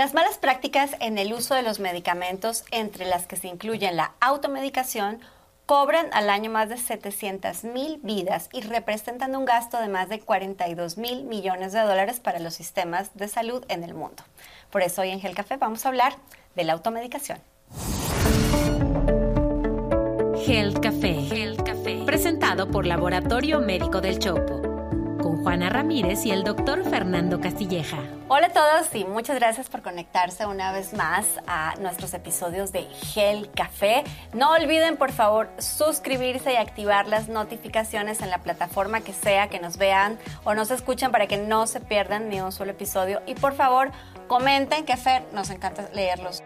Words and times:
Las 0.00 0.14
malas 0.14 0.38
prácticas 0.38 0.96
en 1.00 1.18
el 1.18 1.30
uso 1.34 1.54
de 1.54 1.60
los 1.60 1.78
medicamentos, 1.78 2.64
entre 2.70 3.04
las 3.04 3.26
que 3.26 3.36
se 3.36 3.48
incluyen 3.48 3.98
la 3.98 4.12
automedicación, 4.20 5.20
cobran 5.66 6.06
al 6.14 6.30
año 6.30 6.50
más 6.50 6.70
de 6.70 6.78
700 6.78 7.64
mil 7.64 8.00
vidas 8.02 8.48
y 8.50 8.62
representan 8.62 9.36
un 9.36 9.44
gasto 9.44 9.78
de 9.78 9.88
más 9.88 10.08
de 10.08 10.18
42 10.18 10.96
mil 10.96 11.24
millones 11.24 11.74
de 11.74 11.80
dólares 11.80 12.18
para 12.18 12.38
los 12.38 12.54
sistemas 12.54 13.10
de 13.12 13.28
salud 13.28 13.62
en 13.68 13.84
el 13.84 13.92
mundo. 13.92 14.22
Por 14.70 14.80
eso 14.80 15.02
hoy 15.02 15.10
en 15.10 15.20
Gel 15.20 15.34
Café 15.34 15.58
vamos 15.58 15.84
a 15.84 15.90
hablar 15.90 16.14
de 16.56 16.64
la 16.64 16.72
automedicación. 16.72 17.38
Gel 20.46 20.80
Café. 20.80 21.56
Café. 21.62 22.02
Presentado 22.06 22.70
por 22.70 22.86
Laboratorio 22.86 23.60
Médico 23.60 24.00
del 24.00 24.18
Chopo 24.18 24.69
Juana 25.42 25.70
Ramírez 25.70 26.26
y 26.26 26.32
el 26.32 26.44
doctor 26.44 26.84
Fernando 26.84 27.40
Castilleja. 27.40 27.96
Hola 28.28 28.48
a 28.48 28.52
todos 28.52 28.94
y 28.94 29.04
muchas 29.04 29.36
gracias 29.36 29.70
por 29.70 29.80
conectarse 29.80 30.44
una 30.44 30.70
vez 30.70 30.92
más 30.92 31.26
a 31.46 31.74
nuestros 31.80 32.12
episodios 32.12 32.72
de 32.72 32.82
Gel 32.82 33.50
Café. 33.50 34.04
No 34.34 34.52
olviden 34.52 34.98
por 34.98 35.12
favor 35.12 35.48
suscribirse 35.58 36.52
y 36.52 36.56
activar 36.56 37.08
las 37.08 37.28
notificaciones 37.28 38.20
en 38.20 38.28
la 38.28 38.38
plataforma 38.38 39.00
que 39.00 39.14
sea 39.14 39.48
que 39.48 39.60
nos 39.60 39.78
vean 39.78 40.18
o 40.44 40.54
nos 40.54 40.70
escuchen 40.70 41.10
para 41.10 41.26
que 41.26 41.38
no 41.38 41.66
se 41.66 41.80
pierdan 41.80 42.28
ni 42.28 42.40
un 42.42 42.52
solo 42.52 42.72
episodio. 42.72 43.22
Y 43.26 43.34
por 43.34 43.54
favor 43.54 43.92
comenten 44.28 44.84
que 44.84 44.98
Fer 44.98 45.24
nos 45.32 45.48
encanta 45.48 45.88
leerlos. 45.94 46.42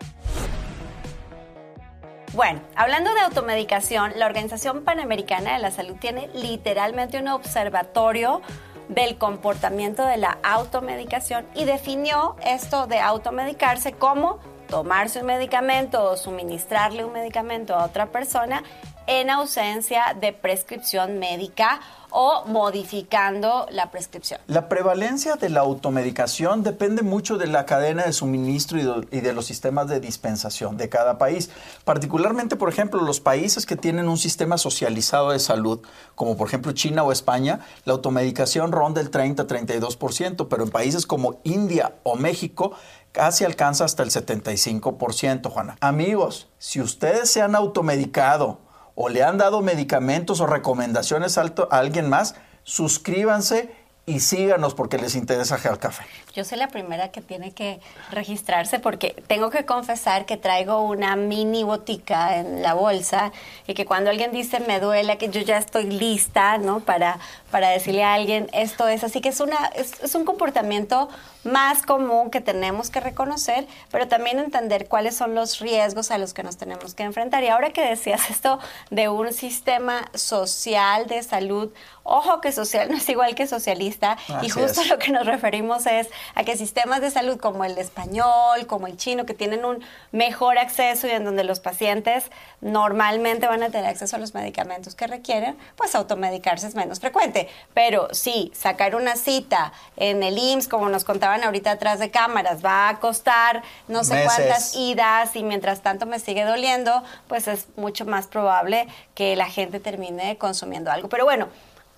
Bueno, 2.32 2.60
hablando 2.74 3.14
de 3.14 3.20
automedicación, 3.20 4.12
la 4.16 4.26
Organización 4.26 4.82
Panamericana 4.82 5.52
de 5.52 5.60
la 5.60 5.70
Salud 5.70 5.94
tiene 6.00 6.28
literalmente 6.34 7.18
un 7.18 7.28
observatorio 7.28 8.42
del 8.88 9.16
comportamiento 9.16 10.04
de 10.04 10.16
la 10.16 10.38
automedicación 10.42 11.46
y 11.54 11.64
definió 11.64 12.36
esto 12.44 12.86
de 12.86 13.00
automedicarse 13.00 13.92
como 13.92 14.38
tomarse 14.68 15.20
un 15.20 15.26
medicamento 15.26 16.02
o 16.02 16.16
suministrarle 16.16 17.04
un 17.04 17.12
medicamento 17.12 17.74
a 17.74 17.84
otra 17.84 18.06
persona 18.06 18.62
en 19.06 19.30
ausencia 19.30 20.16
de 20.18 20.32
prescripción 20.32 21.18
médica 21.18 21.80
o 22.16 22.44
modificando 22.46 23.66
la 23.70 23.90
prescripción. 23.90 24.40
La 24.46 24.68
prevalencia 24.68 25.34
de 25.34 25.50
la 25.50 25.60
automedicación 25.60 26.62
depende 26.62 27.02
mucho 27.02 27.38
de 27.38 27.48
la 27.48 27.66
cadena 27.66 28.04
de 28.04 28.12
suministro 28.12 28.78
y 29.10 29.20
de, 29.20 29.32
los 29.32 29.46
sistemas 29.46 29.88
de 29.88 29.98
dispensación 29.98 30.76
de 30.76 30.88
cada 30.88 31.18
país. 31.18 31.50
Particularmente, 31.84 32.54
por 32.54 32.68
ejemplo, 32.68 33.02
los 33.02 33.18
países 33.18 33.66
que 33.66 33.74
tienen 33.74 34.08
un 34.08 34.16
sistema 34.16 34.58
socializado 34.58 35.32
de 35.32 35.40
salud, 35.40 35.80
como 36.14 36.36
por 36.36 36.46
ejemplo 36.46 36.70
China 36.70 37.02
o 37.02 37.10
España, 37.10 37.66
la 37.84 37.94
automedicación 37.94 38.70
ronda 38.70 39.00
el 39.00 39.10
30-32%, 39.10 40.46
pero 40.48 40.62
en 40.62 40.70
países 40.70 41.06
como 41.06 41.40
India 41.42 41.96
o 42.04 42.14
México, 42.14 42.76
casi 43.14 43.44
alcanza 43.44 43.84
hasta 43.84 44.02
el 44.02 44.10
75%, 44.10 45.48
Juana. 45.48 45.76
Amigos, 45.80 46.48
si 46.58 46.80
ustedes 46.80 47.30
se 47.30 47.42
han 47.42 47.54
automedicado 47.54 48.58
o 48.96 49.08
le 49.08 49.22
han 49.22 49.38
dado 49.38 49.62
medicamentos 49.62 50.40
o 50.40 50.46
recomendaciones 50.48 51.38
a 51.38 51.44
alguien 51.70 52.08
más, 52.08 52.34
suscríbanse 52.64 53.72
y 54.06 54.20
síganos 54.20 54.74
porque 54.74 54.98
les 54.98 55.14
interesa 55.14 55.58
Gel 55.58 55.78
Café. 55.78 56.04
Yo 56.34 56.44
soy 56.44 56.58
la 56.58 56.68
primera 56.68 57.10
que 57.10 57.22
tiene 57.22 57.52
que 57.52 57.80
registrarse 58.10 58.78
porque 58.78 59.22
tengo 59.26 59.48
que 59.48 59.64
confesar 59.64 60.26
que 60.26 60.36
traigo 60.36 60.82
una 60.82 61.16
mini 61.16 61.62
botica 61.62 62.36
en 62.36 62.62
la 62.62 62.74
bolsa 62.74 63.32
y 63.66 63.74
que 63.74 63.86
cuando 63.86 64.10
alguien 64.10 64.32
dice 64.32 64.60
me 64.60 64.80
duele, 64.80 65.16
que 65.16 65.30
yo 65.30 65.40
ya 65.40 65.56
estoy 65.56 65.84
lista, 65.84 66.58
¿no? 66.58 66.80
Para, 66.80 67.18
para 67.54 67.68
decirle 67.68 68.02
a 68.02 68.14
alguien 68.14 68.50
esto 68.52 68.88
es. 68.88 69.04
Así 69.04 69.20
que 69.20 69.28
es, 69.28 69.38
una, 69.38 69.70
es 69.76 70.12
un 70.16 70.24
comportamiento 70.24 71.08
más 71.44 71.82
común 71.82 72.30
que 72.30 72.40
tenemos 72.40 72.90
que 72.90 73.00
reconocer, 73.00 73.66
pero 73.90 74.08
también 74.08 74.38
entender 74.38 74.88
cuáles 74.88 75.16
son 75.16 75.34
los 75.34 75.60
riesgos 75.60 76.10
a 76.10 76.18
los 76.18 76.34
que 76.34 76.42
nos 76.42 76.56
tenemos 76.56 76.94
que 76.94 77.02
enfrentar. 77.02 77.44
Y 77.44 77.48
ahora 77.48 77.70
que 77.70 77.82
decías 77.82 78.30
esto 78.30 78.58
de 78.90 79.08
un 79.08 79.32
sistema 79.32 80.10
social 80.14 81.06
de 81.06 81.22
salud, 81.22 81.72
ojo 82.02 82.40
que 82.40 82.52
social 82.52 82.88
no 82.90 82.96
es 82.96 83.08
igual 83.08 83.34
que 83.34 83.46
socialista, 83.46 84.16
y 84.42 84.48
justo 84.48 84.82
lo 84.84 84.98
que 84.98 85.12
nos 85.12 85.26
referimos 85.26 85.86
es 85.86 86.08
a 86.34 86.44
que 86.44 86.56
sistemas 86.56 87.00
de 87.00 87.10
salud 87.10 87.38
como 87.38 87.64
el 87.64 87.76
español, 87.78 88.66
como 88.66 88.86
el 88.86 88.96
chino, 88.96 89.26
que 89.26 89.34
tienen 89.34 89.64
un 89.64 89.84
mejor 90.12 90.58
acceso 90.58 91.06
y 91.06 91.10
en 91.10 91.24
donde 91.24 91.44
los 91.44 91.60
pacientes 91.60 92.30
normalmente 92.60 93.46
van 93.46 93.62
a 93.62 93.70
tener 93.70 93.86
acceso 93.86 94.16
a 94.16 94.18
los 94.18 94.34
medicamentos 94.34 94.94
que 94.94 95.06
requieren, 95.06 95.56
pues 95.76 95.94
automedicarse 95.94 96.66
es 96.66 96.74
menos 96.74 97.00
frecuente. 97.00 97.43
Pero 97.72 98.08
sí, 98.12 98.52
sacar 98.54 98.94
una 98.94 99.16
cita 99.16 99.72
en 99.96 100.22
el 100.22 100.38
IMSS, 100.38 100.68
como 100.68 100.88
nos 100.88 101.04
contaban 101.04 101.42
ahorita 101.44 101.72
atrás 101.72 101.98
de 101.98 102.10
cámaras, 102.10 102.64
va 102.64 102.88
a 102.88 103.00
costar 103.00 103.62
no 103.88 104.04
sé 104.04 104.24
cuántas 104.24 104.74
idas 104.74 105.36
y 105.36 105.42
mientras 105.42 105.82
tanto 105.82 106.06
me 106.06 106.18
sigue 106.18 106.44
doliendo, 106.44 107.02
pues 107.28 107.48
es 107.48 107.66
mucho 107.76 108.04
más 108.04 108.26
probable 108.26 108.88
que 109.14 109.36
la 109.36 109.46
gente 109.46 109.80
termine 109.80 110.38
consumiendo 110.38 110.90
algo. 110.90 111.08
Pero 111.08 111.24
bueno, 111.24 111.48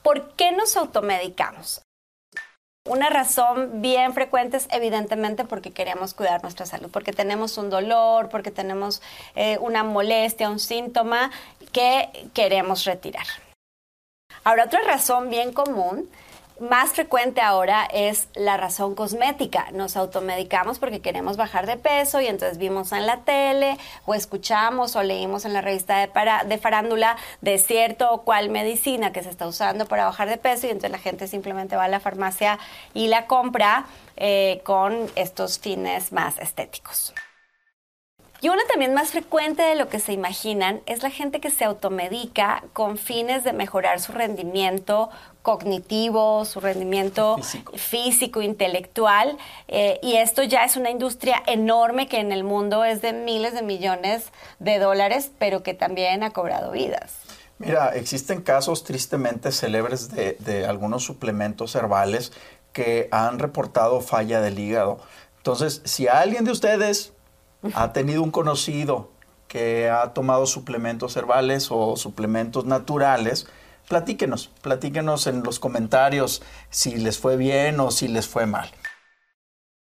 ¿por 0.02 0.32
qué 0.34 0.52
nos 0.52 0.76
automedicamos? 0.76 1.82
Una 2.86 3.10
razón 3.10 3.82
bien 3.82 4.14
frecuente 4.14 4.58
es 4.58 4.68
evidentemente 4.70 5.44
porque 5.44 5.72
queremos 5.72 6.14
cuidar 6.14 6.42
nuestra 6.42 6.66
salud, 6.66 6.88
porque 6.92 7.12
tenemos 7.12 7.58
un 7.58 7.68
dolor, 7.68 8.28
porque 8.28 8.52
tenemos 8.52 9.02
eh, 9.34 9.58
una 9.60 9.82
molestia, 9.82 10.48
un 10.48 10.60
síntoma 10.60 11.32
que 11.72 12.28
queremos 12.32 12.84
retirar. 12.84 13.26
Ahora, 14.46 14.66
otra 14.66 14.80
razón 14.82 15.28
bien 15.28 15.52
común 15.52 16.08
más 16.60 16.90
frecuente 16.90 17.40
ahora 17.40 17.84
es 17.92 18.28
la 18.36 18.56
razón 18.56 18.94
cosmética. 18.94 19.72
Nos 19.72 19.96
automedicamos 19.96 20.78
porque 20.78 21.00
queremos 21.00 21.36
bajar 21.36 21.66
de 21.66 21.76
peso 21.76 22.20
y 22.20 22.28
entonces 22.28 22.56
vimos 22.56 22.92
en 22.92 23.06
la 23.06 23.24
tele 23.24 23.76
o 24.04 24.14
escuchamos 24.14 24.94
o 24.94 25.02
leímos 25.02 25.46
en 25.46 25.52
la 25.52 25.62
revista 25.62 25.98
de, 25.98 26.58
farándula 26.58 27.16
de 27.40 27.58
cierto 27.58 28.08
o 28.12 28.22
cual 28.22 28.48
medicina 28.48 29.12
que 29.12 29.24
se 29.24 29.30
está 29.30 29.48
usando 29.48 29.86
para 29.86 30.04
bajar 30.04 30.28
de 30.28 30.36
peso 30.36 30.68
y 30.68 30.70
entonces 30.70 30.92
la 30.92 30.98
gente 31.00 31.26
simplemente 31.26 31.74
va 31.74 31.86
a 31.86 31.88
la 31.88 31.98
farmacia 31.98 32.60
y 32.94 33.08
la 33.08 33.26
compra 33.26 33.86
eh, 34.16 34.60
con 34.62 35.10
estos 35.16 35.58
fines 35.58 36.12
más 36.12 36.38
estéticos. 36.38 37.12
Y 38.46 38.48
una 38.48 38.62
también 38.68 38.94
más 38.94 39.10
frecuente 39.10 39.60
de 39.60 39.74
lo 39.74 39.88
que 39.88 39.98
se 39.98 40.12
imaginan 40.12 40.80
es 40.86 41.02
la 41.02 41.10
gente 41.10 41.40
que 41.40 41.50
se 41.50 41.64
automedica 41.64 42.62
con 42.74 42.96
fines 42.96 43.42
de 43.42 43.52
mejorar 43.52 43.98
su 43.98 44.12
rendimiento 44.12 45.10
cognitivo, 45.42 46.44
su 46.44 46.60
rendimiento 46.60 47.38
físico, 47.74 48.42
intelectual. 48.42 49.36
Eh, 49.66 49.98
y 50.00 50.14
esto 50.14 50.44
ya 50.44 50.64
es 50.64 50.76
una 50.76 50.90
industria 50.90 51.42
enorme 51.48 52.06
que 52.06 52.20
en 52.20 52.30
el 52.30 52.44
mundo 52.44 52.84
es 52.84 53.02
de 53.02 53.12
miles 53.12 53.52
de 53.52 53.62
millones 53.62 54.26
de 54.60 54.78
dólares, 54.78 55.32
pero 55.40 55.64
que 55.64 55.74
también 55.74 56.22
ha 56.22 56.30
cobrado 56.30 56.70
vidas. 56.70 57.14
Mira, 57.58 57.96
existen 57.96 58.42
casos 58.42 58.84
tristemente 58.84 59.50
célebres 59.50 60.12
de, 60.12 60.36
de 60.38 60.66
algunos 60.66 61.02
suplementos 61.02 61.74
herbales 61.74 62.30
que 62.72 63.08
han 63.10 63.40
reportado 63.40 64.00
falla 64.00 64.40
del 64.40 64.56
hígado. 64.56 65.00
Entonces, 65.38 65.82
si 65.84 66.06
alguien 66.06 66.44
de 66.44 66.52
ustedes 66.52 67.12
ha 67.75 67.93
tenido 67.93 68.22
un 68.22 68.31
conocido 68.31 69.11
que 69.49 69.89
ha 69.89 70.12
tomado 70.12 70.47
suplementos 70.47 71.17
herbales 71.17 71.69
o 71.71 71.97
suplementos 71.97 72.65
naturales, 72.65 73.47
platíquenos, 73.89 74.50
platíquenos 74.62 75.27
en 75.27 75.43
los 75.43 75.59
comentarios 75.59 76.43
si 76.71 76.97
les 76.97 77.19
fue 77.19 77.37
bien 77.37 77.81
o 77.81 77.91
si 77.91 78.09
les 78.09 78.27
fue 78.27 78.47
mal. 78.47 78.71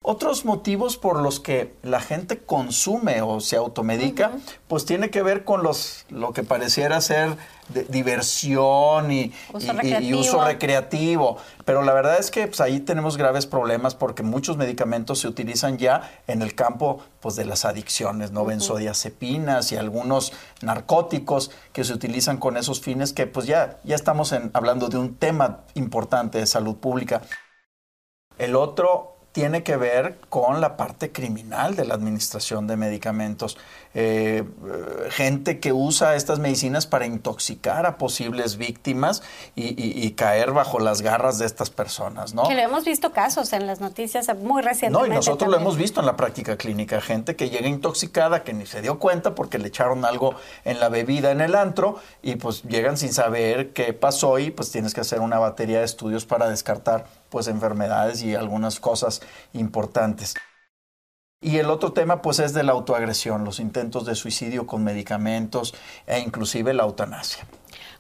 Otros 0.04 0.46
motivos 0.46 0.98
por 0.98 1.22
los 1.22 1.40
que 1.40 1.76
la 1.84 2.02
gente 2.02 2.40
consume 2.40 3.22
o 3.22 3.40
se 3.40 3.56
automedica, 3.56 4.32
pues 4.68 4.84
tiene 4.84 5.12
que 5.12 5.22
ver 5.22 5.44
con 5.44 5.62
los, 5.62 6.08
lo 6.10 6.34
que 6.34 6.42
pareciera 6.42 7.00
ser 7.02 7.38
diversión 7.88 9.12
y 9.12 9.32
uso, 10.16 10.44
recreativo. 10.44 11.38
Pero 11.66 11.84
la 11.84 11.94
verdad 11.94 12.18
es 12.20 12.32
que 12.32 12.48
pues, 12.48 12.62
ahí 12.62 12.80
tenemos 12.80 13.16
graves 13.16 13.46
problemas 13.46 13.94
porque 13.94 14.24
muchos 14.24 14.58
medicamentos 14.58 15.20
se 15.20 15.28
utilizan 15.28 15.78
ya 15.78 16.12
en 16.26 16.42
el 16.42 16.56
campo 16.56 17.04
pues, 17.20 17.36
de 17.36 17.46
las 17.46 17.64
adicciones, 17.64 18.32
¿no? 18.32 18.44
Benzodiazepinas 18.44 19.72
y 19.72 19.78
algunos 19.78 20.34
narcóticos 20.64 21.52
que 21.74 21.84
se 21.84 21.94
utilizan 21.94 22.38
con 22.38 22.58
esos 22.58 22.82
fines 22.82 23.14
que 23.14 23.28
pues 23.28 23.46
ya, 23.46 23.80
ya 23.84 23.94
estamos 23.94 24.34
hablando 24.54 24.90
de 24.90 24.98
un 24.98 25.14
tema 25.14 25.60
importante 25.76 26.40
de 26.40 26.48
salud 26.48 26.78
pública. 26.78 27.22
El 28.40 28.56
otro 28.56 29.21
tiene 29.32 29.64
que 29.64 29.78
ver 29.78 30.20
con 30.30 30.60
la 30.60 30.76
parte 30.76 31.12
criminal 31.12 31.76
de 31.76 31.86
la 31.86 31.94
administración 31.94 32.68
de 32.68 32.76
medicamentos. 32.76 33.58
Eh, 33.94 34.44
gente 35.10 35.60
que 35.60 35.72
usa 35.74 36.16
estas 36.16 36.40
medicinas 36.40 36.86
para 36.86 37.06
intoxicar 37.06 37.86
a 37.86 37.98
posibles 37.98 38.58
víctimas 38.58 39.24
y, 39.56 40.12
caer 40.12 40.52
bajo 40.52 40.80
las 40.80 41.02
garras 41.02 41.40
de 41.40 41.46
estas 41.46 41.70
personas, 41.70 42.34
¿no? 42.34 42.44
Que 42.48 42.54
lo 42.54 42.62
hemos 42.62 42.84
visto 42.84 43.12
casos 43.12 43.54
en 43.54 43.66
las 43.66 43.80
noticias 43.80 44.28
muy 44.38 44.62
recientemente. 44.62 45.10
No, 45.10 45.14
y 45.14 45.16
nosotros 45.16 45.50
lo 45.50 45.58
hemos 45.58 45.78
visto 45.78 46.02
en 46.02 46.06
la 46.06 46.16
práctica 46.16 46.58
clínica, 46.58 47.00
gente 47.02 47.36
que 47.36 47.50
llega 47.50 47.68
intoxicada, 47.68 48.44
que 48.44 48.54
ni 48.54 48.66
se 48.66 48.82
dio 48.82 49.00
cuenta 49.00 49.36
porque 49.36 49.58
le 49.58 49.70
echaron 49.70 50.06
algo 50.06 50.36
en 50.66 50.80
la 50.80 50.90
bebida, 50.90 51.32
en 51.32 51.42
el 51.42 51.56
antro, 51.56 51.96
y 52.22 52.36
pues 52.36 52.64
llegan 52.64 52.98
sin 52.98 53.14
saber 53.14 53.72
qué 53.72 53.94
pasó 53.94 54.38
y 54.40 54.52
pues 54.52 54.72
tienes 54.72 54.94
que 54.94 55.02
hacer 55.02 55.22
una 55.22 55.40
batería 55.40 55.80
de 55.80 55.86
estudios 55.86 56.26
para 56.26 56.50
descartar 56.50 57.06
pues 57.32 57.48
enfermedades 57.48 58.22
y 58.22 58.36
algunas 58.36 58.80
cosas 58.80 59.22
importantes. 59.54 60.36
Y 61.44 61.58
el 61.58 61.72
otro 61.72 61.92
tema 61.92 62.22
pues 62.22 62.38
es 62.38 62.54
de 62.54 62.62
la 62.62 62.74
autoagresión, 62.74 63.44
los 63.44 63.60
intentos 63.60 64.06
de 64.06 64.14
suicidio 64.14 64.68
con 64.68 64.84
medicamentos 64.84 65.74
e 66.06 66.20
inclusive 66.20 66.76
la 66.76 66.84
eutanasia. 66.84 67.48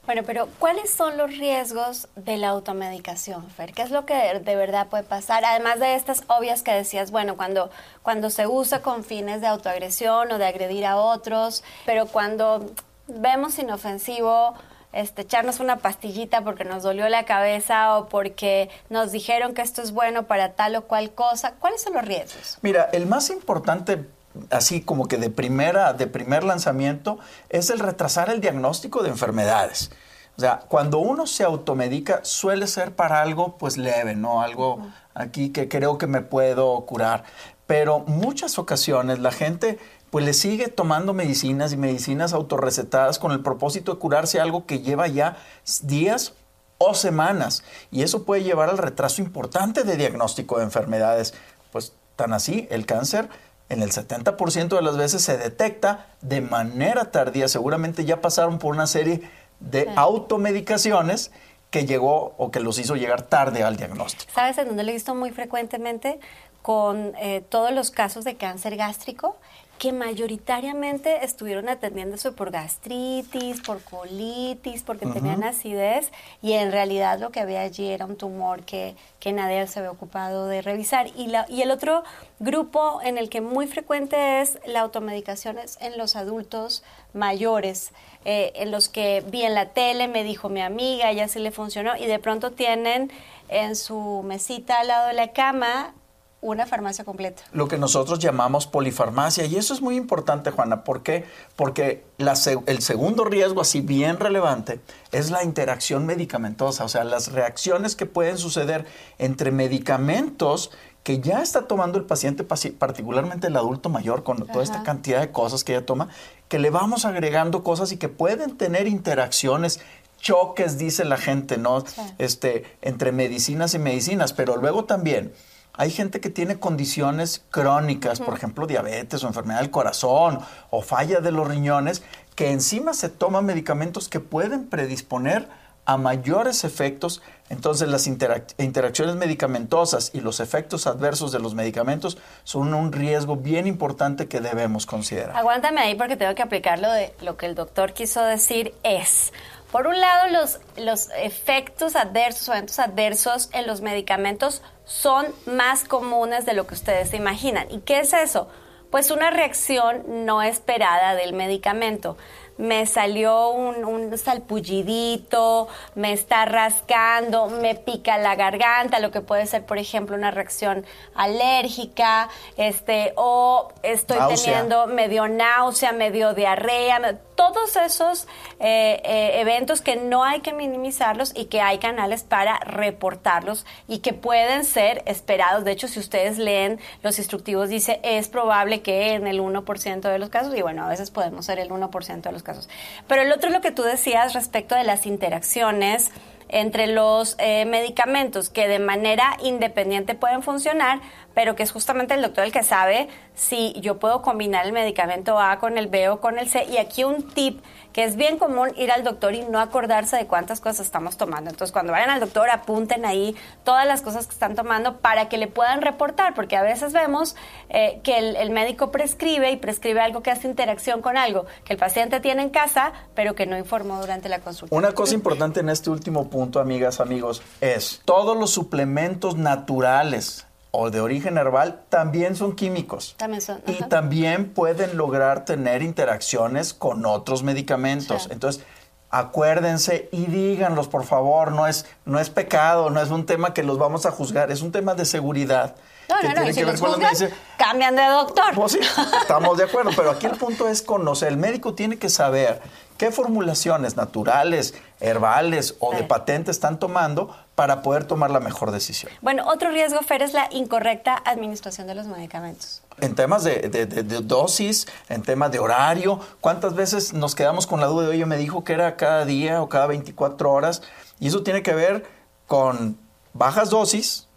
Bueno, 0.05 0.23
pero 0.25 0.47
¿cuáles 0.59 0.91
son 0.91 1.17
los 1.17 1.29
riesgos 1.29 2.07
de 2.15 2.37
la 2.37 2.49
automedicación, 2.49 3.49
Fer? 3.49 3.73
¿Qué 3.73 3.81
es 3.81 3.91
lo 3.91 4.05
que 4.05 4.39
de 4.39 4.55
verdad 4.55 4.87
puede 4.87 5.03
pasar? 5.03 5.45
Además 5.45 5.79
de 5.79 5.95
estas 5.95 6.23
obvias 6.27 6.63
que 6.63 6.71
decías, 6.71 7.11
bueno, 7.11 7.37
cuando, 7.37 7.71
cuando 8.03 8.29
se 8.29 8.45
usa 8.45 8.81
con 8.81 9.03
fines 9.03 9.41
de 9.41 9.47
autoagresión 9.47 10.31
o 10.31 10.37
de 10.37 10.45
agredir 10.45 10.85
a 10.85 10.97
otros, 10.97 11.63
pero 11.85 12.07
cuando 12.07 12.71
vemos 13.07 13.57
inofensivo 13.57 14.55
este, 14.93 15.23
echarnos 15.23 15.59
una 15.59 15.77
pastillita 15.77 16.43
porque 16.43 16.63
nos 16.63 16.83
dolió 16.83 17.07
la 17.09 17.25
cabeza 17.25 17.97
o 17.97 18.09
porque 18.09 18.69
nos 18.89 19.11
dijeron 19.11 19.53
que 19.53 19.61
esto 19.61 19.81
es 19.81 19.91
bueno 19.91 20.23
para 20.23 20.53
tal 20.53 20.75
o 20.75 20.83
cual 20.83 21.11
cosa, 21.11 21.53
¿cuáles 21.59 21.81
son 21.81 21.93
los 21.93 22.05
riesgos? 22.05 22.57
Mira, 22.61 22.89
el 22.91 23.05
más 23.05 23.29
importante 23.29 24.05
así 24.49 24.81
como 24.81 25.07
que 25.07 25.17
de 25.17 25.29
primera, 25.29 25.93
de 25.93 26.07
primer 26.07 26.43
lanzamiento, 26.43 27.19
es 27.49 27.69
el 27.69 27.79
retrasar 27.79 28.29
el 28.29 28.41
diagnóstico 28.41 29.03
de 29.03 29.09
enfermedades. 29.09 29.91
O 30.37 30.41
sea, 30.41 30.61
cuando 30.67 30.99
uno 30.99 31.27
se 31.27 31.43
automedica 31.43 32.21
suele 32.23 32.67
ser 32.67 32.95
para 32.95 33.21
algo 33.21 33.57
pues 33.57 33.77
leve, 33.77 34.15
¿no? 34.15 34.41
Algo 34.41 34.79
aquí 35.13 35.49
que 35.49 35.67
creo 35.67 35.97
que 35.97 36.07
me 36.07 36.21
puedo 36.21 36.85
curar. 36.85 37.23
Pero 37.67 37.99
muchas 37.99 38.57
ocasiones 38.57 39.19
la 39.19 39.31
gente 39.31 39.77
pues 40.11 40.25
le 40.25 40.33
sigue 40.33 40.67
tomando 40.67 41.13
medicinas 41.13 41.73
y 41.73 41.77
medicinas 41.77 42.33
autorrecetadas 42.33 43.17
con 43.17 43.31
el 43.31 43.39
propósito 43.39 43.93
de 43.93 43.99
curarse 43.99 44.39
algo 44.39 44.65
que 44.65 44.79
lleva 44.79 45.07
ya 45.07 45.37
días 45.81 46.33
o 46.77 46.93
semanas. 46.93 47.63
Y 47.91 48.03
eso 48.03 48.25
puede 48.25 48.43
llevar 48.43 48.69
al 48.69 48.77
retraso 48.77 49.21
importante 49.21 49.83
de 49.83 49.95
diagnóstico 49.95 50.57
de 50.57 50.65
enfermedades. 50.65 51.33
Pues 51.71 51.93
tan 52.17 52.33
así, 52.33 52.67
el 52.69 52.85
cáncer 52.85 53.29
en 53.69 53.81
el 53.81 53.91
70% 53.91 54.67
de 54.67 54.81
las 54.81 54.97
veces 54.97 55.21
se 55.23 55.37
detecta 55.37 56.07
de 56.19 56.41
manera 56.41 57.09
tardía. 57.11 57.47
Seguramente 57.47 58.03
ya 58.03 58.19
pasaron 58.19 58.59
por 58.59 58.75
una 58.75 58.87
serie 58.87 59.21
de 59.61 59.89
automedicaciones 59.95 61.31
que 61.69 61.85
llegó 61.85 62.35
o 62.37 62.51
que 62.51 62.59
los 62.59 62.79
hizo 62.79 62.97
llegar 62.97 63.21
tarde 63.21 63.63
al 63.63 63.77
diagnóstico. 63.77 64.29
¿Sabes 64.33 64.57
en 64.57 64.67
dónde 64.67 64.83
lo 64.83 64.89
he 64.89 64.93
visto 64.93 65.15
muy 65.15 65.31
frecuentemente? 65.31 66.19
Con 66.61 67.13
eh, 67.17 67.45
todos 67.47 67.71
los 67.71 67.91
casos 67.91 68.25
de 68.25 68.35
cáncer 68.35 68.75
gástrico 68.75 69.37
que 69.81 69.93
mayoritariamente 69.93 71.25
estuvieron 71.25 71.67
atendiéndose 71.67 72.31
por 72.31 72.51
gastritis, 72.51 73.61
por 73.61 73.81
colitis, 73.81 74.83
porque 74.83 75.07
tenían 75.07 75.43
acidez 75.43 76.11
y 76.39 76.51
en 76.51 76.71
realidad 76.71 77.19
lo 77.19 77.31
que 77.31 77.39
había 77.39 77.61
allí 77.61 77.87
era 77.87 78.05
un 78.05 78.15
tumor 78.15 78.61
que, 78.61 78.95
que 79.19 79.33
nadie 79.33 79.65
se 79.65 79.79
había 79.79 79.89
ocupado 79.89 80.45
de 80.45 80.61
revisar. 80.61 81.07
Y, 81.17 81.29
la, 81.29 81.47
y 81.49 81.63
el 81.63 81.71
otro 81.71 82.03
grupo 82.39 82.99
en 83.03 83.17
el 83.17 83.27
que 83.27 83.41
muy 83.41 83.65
frecuente 83.65 84.41
es 84.41 84.59
la 84.67 84.81
automedicación 84.81 85.57
es 85.57 85.79
en 85.81 85.97
los 85.97 86.15
adultos 86.15 86.83
mayores, 87.15 87.91
eh, 88.23 88.51
en 88.57 88.69
los 88.69 88.87
que 88.87 89.25
vi 89.31 89.41
en 89.41 89.55
la 89.55 89.69
tele, 89.69 90.07
me 90.07 90.23
dijo 90.23 90.47
mi 90.47 90.61
amiga, 90.61 91.11
ya 91.11 91.27
se 91.27 91.39
le 91.39 91.49
funcionó 91.49 91.97
y 91.97 92.05
de 92.05 92.19
pronto 92.19 92.51
tienen 92.51 93.11
en 93.49 93.75
su 93.75 94.21
mesita 94.23 94.81
al 94.81 94.89
lado 94.89 95.07
de 95.07 95.13
la 95.13 95.29
cama 95.29 95.95
una 96.41 96.65
farmacia 96.65 97.05
completa. 97.05 97.43
Lo 97.53 97.67
que 97.67 97.77
nosotros 97.77 98.19
llamamos 98.19 98.65
polifarmacia. 98.65 99.45
Y 99.45 99.55
eso 99.55 99.73
es 99.73 99.81
muy 99.81 99.95
importante, 99.95 100.49
Juana. 100.51 100.83
¿Por 100.83 101.03
qué? 101.03 101.25
Porque 101.55 102.03
el 102.17 102.81
segundo 102.81 103.23
riesgo, 103.23 103.61
así 103.61 103.81
bien 103.81 104.19
relevante, 104.19 104.79
es 105.11 105.29
la 105.29 105.43
interacción 105.43 106.05
medicamentosa. 106.07 106.83
O 106.83 106.89
sea, 106.89 107.03
las 107.03 107.31
reacciones 107.31 107.95
que 107.95 108.07
pueden 108.07 108.39
suceder 108.39 108.85
entre 109.19 109.51
medicamentos 109.51 110.71
que 111.03 111.19
ya 111.19 111.41
está 111.41 111.67
tomando 111.67 111.97
el 111.97 112.05
paciente, 112.05 112.43
particularmente 112.43 113.47
el 113.47 113.57
adulto 113.57 113.89
mayor, 113.89 114.23
con 114.23 114.45
toda 114.45 114.63
esta 114.63 114.83
cantidad 114.83 115.19
de 115.19 115.31
cosas 115.31 115.63
que 115.63 115.75
ella 115.75 115.85
toma, 115.85 116.09
que 116.47 116.59
le 116.59 116.69
vamos 116.69 117.05
agregando 117.05 117.63
cosas 117.63 117.91
y 117.91 117.97
que 117.97 118.07
pueden 118.07 118.55
tener 118.55 118.87
interacciones 118.87 119.79
choques, 120.19 120.77
dice 120.77 121.03
la 121.03 121.17
gente, 121.17 121.57
¿no? 121.57 121.83
Este, 122.19 122.65
entre 122.83 123.11
medicinas 123.11 123.73
y 123.73 123.79
medicinas, 123.79 124.33
pero 124.33 124.57
luego 124.57 124.85
también 124.85 125.33
hay 125.81 125.89
gente 125.89 126.21
que 126.21 126.29
tiene 126.29 126.59
condiciones 126.59 127.43
crónicas, 127.49 128.19
por 128.19 128.35
ejemplo, 128.35 128.67
diabetes 128.67 129.23
o 129.23 129.27
enfermedad 129.27 129.61
del 129.61 129.71
corazón 129.71 130.37
o 130.69 130.83
falla 130.83 131.21
de 131.21 131.31
los 131.31 131.47
riñones, 131.47 132.03
que 132.35 132.51
encima 132.51 132.93
se 132.93 133.09
toman 133.09 133.47
medicamentos 133.47 134.07
que 134.07 134.19
pueden 134.19 134.69
predisponer 134.69 135.47
a 135.85 135.97
mayores 135.97 136.65
efectos. 136.65 137.23
Entonces 137.49 137.89
las 137.89 138.05
interacciones 138.05 139.15
medicamentosas 139.15 140.11
y 140.13 140.21
los 140.21 140.39
efectos 140.39 140.85
adversos 140.85 141.31
de 141.31 141.39
los 141.39 141.55
medicamentos 141.55 142.19
son 142.43 142.75
un 142.75 142.91
riesgo 142.91 143.37
bien 143.37 143.65
importante 143.65 144.27
que 144.27 144.39
debemos 144.39 144.85
considerar. 144.85 145.35
Aguántame 145.35 145.81
ahí 145.81 145.95
porque 145.95 146.15
tengo 146.15 146.35
que 146.35 146.43
aplicar 146.43 146.77
lo 146.77 146.91
de 146.91 147.11
lo 147.21 147.37
que 147.37 147.47
el 147.47 147.55
doctor 147.55 147.93
quiso 147.93 148.23
decir 148.23 148.75
es 148.83 149.33
por 149.71 149.87
un 149.87 149.99
lado, 149.99 150.29
los, 150.29 150.59
los 150.77 151.09
efectos 151.17 151.95
adversos 151.95 152.49
o 152.49 152.53
eventos 152.53 152.79
adversos 152.79 153.49
en 153.53 153.67
los 153.67 153.81
medicamentos 153.81 154.61
son 154.85 155.27
más 155.45 155.85
comunes 155.85 156.45
de 156.45 156.53
lo 156.53 156.67
que 156.67 156.73
ustedes 156.73 157.09
se 157.09 157.17
imaginan. 157.17 157.71
¿Y 157.71 157.79
qué 157.79 157.99
es 158.01 158.13
eso? 158.13 158.49
Pues 158.89 159.09
una 159.09 159.31
reacción 159.31 160.25
no 160.25 160.41
esperada 160.41 161.15
del 161.15 161.33
medicamento 161.33 162.17
me 162.61 162.85
salió 162.85 163.49
un, 163.49 163.85
un, 163.85 164.15
salpullidito, 164.17 165.67
me 165.95 166.13
está 166.13 166.45
rascando, 166.45 167.47
me 167.47 167.73
pica 167.73 168.19
la 168.19 168.35
garganta, 168.35 168.99
lo 168.99 169.09
que 169.09 169.21
puede 169.21 169.47
ser, 169.47 169.65
por 169.65 169.79
ejemplo, 169.79 170.15
una 170.15 170.29
reacción 170.29 170.85
alérgica, 171.15 172.29
este, 172.57 173.13
o 173.15 173.69
estoy 173.81 174.19
teniendo 174.35 174.85
medio 174.85 175.27
náusea, 175.27 175.91
medio 175.91 176.35
diarrea, 176.35 177.17
todos 177.41 177.75
esos 177.75 178.27
eh, 178.59 179.01
eh, 179.03 179.41
eventos 179.41 179.81
que 179.81 179.95
no 179.95 180.23
hay 180.23 180.41
que 180.41 180.53
minimizarlos 180.53 181.33
y 181.35 181.45
que 181.45 181.59
hay 181.59 181.79
canales 181.79 182.21
para 182.21 182.59
reportarlos 182.59 183.65
y 183.87 183.97
que 183.97 184.13
pueden 184.13 184.63
ser 184.63 185.01
esperados. 185.07 185.63
De 185.63 185.71
hecho, 185.71 185.87
si 185.87 185.99
ustedes 185.99 186.37
leen 186.37 186.79
los 187.01 187.17
instructivos, 187.17 187.69
dice 187.69 187.99
es 188.03 188.27
probable 188.27 188.83
que 188.83 189.13
en 189.13 189.25
el 189.25 189.39
1% 189.39 190.01
de 190.01 190.19
los 190.19 190.29
casos, 190.29 190.55
y 190.55 190.61
bueno, 190.61 190.85
a 190.85 190.87
veces 190.87 191.09
podemos 191.09 191.47
ser 191.47 191.57
el 191.57 191.71
1% 191.71 192.21
de 192.21 192.31
los 192.31 192.43
casos. 192.43 192.69
Pero 193.07 193.23
el 193.23 193.31
otro 193.31 193.47
es 193.47 193.55
lo 193.55 193.61
que 193.61 193.71
tú 193.71 193.81
decías 193.81 194.35
respecto 194.35 194.75
de 194.75 194.83
las 194.83 195.07
interacciones 195.07 196.11
entre 196.51 196.85
los 196.87 197.35
eh, 197.39 197.65
medicamentos 197.65 198.49
que 198.49 198.67
de 198.67 198.77
manera 198.77 199.37
independiente 199.41 200.13
pueden 200.13 200.43
funcionar, 200.43 200.99
pero 201.33 201.55
que 201.55 201.63
es 201.63 201.71
justamente 201.71 202.13
el 202.13 202.21
doctor 202.21 202.45
el 202.45 202.51
que 202.51 202.63
sabe 202.63 203.07
si 203.35 203.73
yo 203.79 203.99
puedo 203.99 204.21
combinar 204.21 204.65
el 204.65 204.73
medicamento 204.73 205.39
A 205.39 205.59
con 205.59 205.77
el 205.77 205.87
B 205.87 206.09
o 206.09 206.19
con 206.19 206.37
el 206.37 206.49
C. 206.49 206.65
Y 206.65 206.77
aquí 206.77 207.03
un 207.03 207.27
tip 207.29 207.61
que 207.93 208.03
es 208.03 208.15
bien 208.15 208.37
común 208.37 208.69
ir 208.77 208.91
al 208.91 209.03
doctor 209.03 209.33
y 209.33 209.43
no 209.43 209.59
acordarse 209.59 210.15
de 210.15 210.27
cuántas 210.27 210.61
cosas 210.61 210.85
estamos 210.85 211.17
tomando. 211.17 211.49
Entonces, 211.49 211.71
cuando 211.71 211.91
vayan 211.91 212.09
al 212.09 212.19
doctor, 212.19 212.49
apunten 212.49 213.05
ahí 213.05 213.35
todas 213.63 213.85
las 213.85 214.01
cosas 214.01 214.27
que 214.27 214.33
están 214.33 214.55
tomando 214.55 214.97
para 214.97 215.29
que 215.29 215.37
le 215.37 215.47
puedan 215.47 215.81
reportar, 215.81 216.33
porque 216.33 216.55
a 216.55 216.61
veces 216.61 216.93
vemos 216.93 217.35
eh, 217.69 217.99
que 218.03 218.17
el, 218.17 218.51
médico 218.51 218.91
prescribe 218.91 219.51
y 219.51 219.57
prescribe 219.57 220.01
algo 220.01 220.21
que 220.21 220.31
hace 220.31 220.47
interacción 220.47 221.01
con 221.01 221.17
algo 221.17 221.45
que 221.63 221.73
el 221.73 221.79
paciente 221.79 222.19
tiene 222.19 222.43
en 222.43 222.49
casa, 222.49 222.91
pero 223.15 223.33
que 223.33 223.45
no 223.45 223.57
informó 223.57 223.99
durante 223.99 224.29
la 224.29 224.39
consulta. 224.39 224.75
Una 224.75 224.93
cosa 224.93 225.13
importante 225.13 225.61
en 225.61 225.69
este 225.69 225.89
último 225.89 226.29
punto, 226.29 226.59
amigas, 226.59 226.99
amigos, 226.99 227.41
es 227.61 228.01
todos 228.05 228.37
los 228.37 228.51
suplementos 228.51 229.37
naturales 229.37 230.45
o 230.71 230.89
de 230.89 231.01
origen 231.01 231.37
herbal 231.37 231.81
también 231.89 232.35
son 232.35 232.55
químicos. 232.55 233.15
También 233.17 233.41
son. 233.41 233.61
Y 233.67 233.83
también 233.83 234.49
pueden 234.53 234.97
lograr 234.97 235.45
tener 235.45 235.81
interacciones 235.81 236.73
con 236.73 237.05
otros 237.05 237.43
medicamentos. 237.43 238.29
Entonces, 238.31 238.63
acuérdense 239.09 240.09
y 240.13 240.25
díganlos, 240.25 240.87
por 240.87 241.03
favor. 241.03 241.51
No 241.51 241.67
es, 241.67 241.85
no 242.05 242.19
es 242.19 242.29
pecado, 242.29 242.89
no 242.89 243.01
es 243.01 243.09
un 243.09 243.25
tema 243.25 243.53
que 243.53 243.63
los 243.63 243.77
vamos 243.77 244.05
a 244.05 244.11
juzgar, 244.11 244.49
es 244.49 244.61
un 244.61 244.71
tema 244.71 244.95
de 244.95 245.05
seguridad. 245.05 245.75
No, 246.23 246.33
no, 246.33 246.41
no, 246.41 246.49
y 246.49 246.53
si 246.53 246.61
los 246.61 246.79
juzgan, 246.79 247.13
cambian 247.57 247.95
de 247.95 248.05
doctor. 248.05 248.53
Pues 248.55 248.73
sí, 248.73 248.79
estamos 249.21 249.57
de 249.57 249.65
acuerdo, 249.65 249.91
pero 249.95 250.11
aquí 250.11 250.25
el 250.25 250.31
punto 250.37 250.67
es 250.67 250.81
conocer. 250.81 251.29
El 251.29 251.37
médico 251.37 251.73
tiene 251.73 251.97
que 251.97 252.09
saber 252.09 252.61
qué 252.97 253.11
formulaciones 253.11 253.95
naturales, 253.97 254.75
herbales 254.99 255.75
o 255.79 255.91
de 255.91 256.03
patente 256.03 256.51
están 256.51 256.79
tomando 256.79 257.35
para 257.55 257.81
poder 257.81 258.05
tomar 258.05 258.29
la 258.29 258.39
mejor 258.39 258.71
decisión. 258.71 259.11
Bueno, 259.21 259.47
otro 259.47 259.71
riesgo, 259.71 260.01
Fer, 260.01 260.21
es 260.21 260.33
la 260.33 260.47
incorrecta 260.51 261.21
administración 261.25 261.87
de 261.87 261.95
los 261.95 262.07
medicamentos. 262.07 262.83
En 262.99 263.15
temas 263.15 263.43
de, 263.43 264.03
dosis, 264.23 264.87
en 265.09 265.23
temas 265.23 265.51
de 265.51 265.57
horario, 265.57 266.19
¿cuántas 266.41 266.75
veces 266.75 267.13
nos 267.13 267.33
quedamos 267.33 267.65
con 267.65 267.81
la 267.81 267.87
duda 267.87 268.03
de, 268.03 268.09
oye, 268.09 268.25
me 268.27 268.37
dijo 268.37 268.63
que 268.63 268.73
era 268.73 268.95
cada 268.97 269.25
día 269.25 269.61
o 269.63 269.69
cada 269.69 269.87
24 269.87 270.51
horas? 270.51 270.83
Y 271.19 271.27
eso 271.27 271.41
tiene 271.41 271.63
que 271.63 271.73
ver 271.73 272.05
con 272.45 272.99
bajas 273.33 273.69
dosis, 273.71 274.27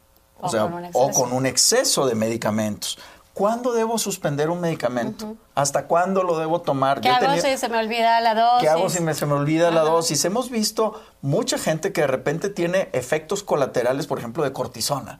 o, 0.41 0.49
sea, 0.49 0.65
o 0.93 1.11
con 1.11 1.33
un 1.33 1.47
exceso 1.47 2.07
de 2.07 2.15
medicamentos 2.15 2.99
¿Cuándo 3.35 3.73
debo 3.73 3.99
suspender 3.99 4.49
un 4.49 4.61
medicamento? 4.61 5.35
¿Hasta 5.57 5.89
cuándo 5.89 6.23
lo 6.23 6.39
debo 6.39 6.61
tomar? 6.61 7.01
¿Qué 7.01 7.09
hago 7.09 7.35
si 7.41 7.57
se 7.57 7.69
me 7.69 7.79
olvida 7.79 8.21
la 8.21 8.33
dosis? 8.33 8.61
¿Qué 8.61 8.69
hago 8.69 8.89
si 8.89 9.01
me, 9.01 9.13
se 9.13 9.27
me 9.27 9.33
olvida 9.33 9.73
la 9.73 9.81
dosis? 9.81 10.25
Hemos 10.25 10.51
visto 10.51 11.03
mucha 11.21 11.59
gente 11.59 11.93
que 11.93 12.03
de 12.03 12.07
repente 12.07 12.49
tiene 12.49 12.89
efectos 12.93 13.43
colaterales, 13.43 14.07
por 14.07 14.21
ejemplo, 14.21 14.45
de 14.45 14.53
cortisona, 14.53 15.19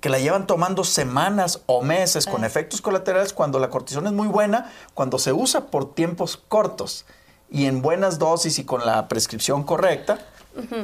que 0.00 0.08
la 0.08 0.18
llevan 0.18 0.46
tomando 0.46 0.82
semanas 0.82 1.60
o 1.66 1.82
meses 1.82 2.26
con 2.26 2.46
efectos 2.46 2.80
colaterales 2.80 3.34
cuando 3.34 3.58
la 3.58 3.68
cortisona 3.68 4.08
es 4.08 4.14
muy 4.14 4.28
buena, 4.28 4.72
cuando 4.94 5.18
se 5.18 5.34
usa 5.34 5.66
por 5.66 5.94
tiempos 5.94 6.38
cortos 6.48 7.04
y 7.50 7.66
en 7.66 7.82
buenas 7.82 8.18
dosis 8.18 8.58
y 8.58 8.64
con 8.64 8.86
la 8.86 9.08
prescripción 9.08 9.62
correcta, 9.62 10.20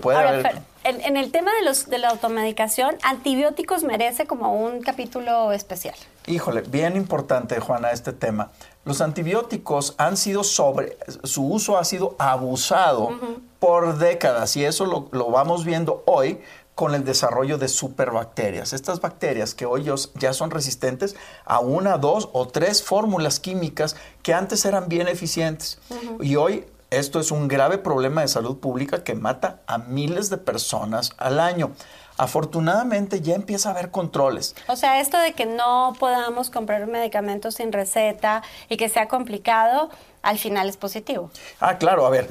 puede 0.00 0.18
haber 0.18 0.62
en, 0.84 1.16
el 1.16 1.30
tema 1.30 1.50
de, 1.54 1.64
los, 1.64 1.88
de 1.90 1.98
la 1.98 2.08
automedicación, 2.08 2.96
antibióticos 3.02 3.84
merece 3.84 4.26
como 4.26 4.54
un 4.54 4.80
capítulo 4.80 5.52
especial. 5.52 5.94
Híjole, 6.26 6.62
bien 6.62 6.96
importante, 6.96 7.60
Juana, 7.60 7.90
este 7.90 8.12
tema. 8.12 8.50
Los 8.84 9.00
antibióticos 9.00 9.94
han 9.98 10.16
sido 10.16 10.44
sobre, 10.44 10.96
su 11.24 11.46
uso 11.46 11.78
ha 11.78 11.84
sido 11.84 12.16
abusado 12.18 13.10
por 13.58 13.98
décadas 13.98 14.56
y 14.56 14.64
eso 14.64 14.86
lo, 14.86 15.08
lo, 15.12 15.30
vamos 15.30 15.64
viendo 15.64 16.02
hoy 16.06 16.40
con 16.74 16.94
el 16.94 17.04
desarrollo 17.04 17.58
de 17.58 17.68
superbacterias. 17.68 18.72
Estas 18.72 19.00
bacterias 19.00 19.54
que 19.54 19.66
hoy 19.66 19.90
ya 20.14 20.32
son 20.32 20.50
resistentes 20.50 21.16
a 21.44 21.58
una, 21.58 21.98
dos 21.98 22.28
o 22.32 22.46
tres 22.46 22.82
fórmulas 22.82 23.40
químicas 23.40 23.96
que 24.22 24.32
antes 24.32 24.64
eran 24.64 24.88
bien 24.88 25.08
eficientes. 25.08 25.80
Y 26.20 26.36
hoy 26.36 26.64
esto 26.90 27.20
es 27.20 27.30
un 27.30 27.48
grave 27.48 27.78
problema 27.78 28.22
de 28.22 28.28
salud 28.28 28.58
pública 28.58 29.04
que 29.04 29.14
mata 29.14 29.60
a 29.66 29.78
miles 29.78 30.30
de 30.30 30.38
personas 30.38 31.12
al 31.18 31.40
año. 31.40 31.72
Afortunadamente 32.16 33.20
ya 33.20 33.34
empieza 33.34 33.68
a 33.68 33.72
haber 33.72 33.90
controles. 33.90 34.56
O 34.66 34.76
sea, 34.76 35.00
esto 35.00 35.18
de 35.18 35.34
que 35.34 35.46
no 35.46 35.92
podamos 35.98 36.50
comprar 36.50 36.86
medicamentos 36.86 37.56
sin 37.56 37.72
receta 37.72 38.42
y 38.68 38.76
que 38.76 38.88
sea 38.88 39.06
complicado, 39.06 39.90
al 40.22 40.38
final 40.38 40.68
es 40.68 40.76
positivo. 40.76 41.30
Ah, 41.60 41.78
claro, 41.78 42.06
a 42.06 42.10
ver, 42.10 42.28